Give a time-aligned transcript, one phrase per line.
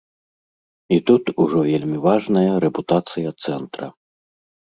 [0.95, 3.93] І тут ужо вельмі важная рэпутацыя цэнтра.